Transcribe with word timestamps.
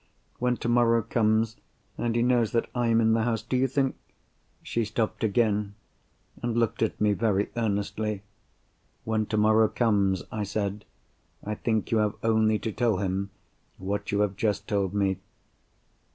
When 0.39 0.57
tomorrow 0.57 1.03
comes, 1.03 1.57
and 1.95 2.15
he 2.15 2.23
knows 2.23 2.53
that 2.53 2.67
I 2.73 2.87
am 2.87 2.99
in 3.01 3.13
the 3.13 3.21
house, 3.21 3.43
do 3.43 3.55
you 3.55 3.67
think——" 3.67 3.95
She 4.63 4.83
stopped 4.83 5.23
again, 5.23 5.75
and 6.41 6.57
looked 6.57 6.81
at 6.81 6.99
me 6.99 7.13
very 7.13 7.51
earnestly. 7.55 8.23
"When 9.03 9.27
tomorrow 9.27 9.67
comes," 9.67 10.23
I 10.31 10.41
said, 10.41 10.85
"I 11.43 11.53
think 11.53 11.91
you 11.91 11.99
have 11.99 12.15
only 12.23 12.57
to 12.57 12.71
tell 12.71 12.97
him 12.97 13.29
what 13.77 14.11
you 14.11 14.21
have 14.21 14.35
just 14.35 14.67
told 14.67 14.95
me." 14.95 15.19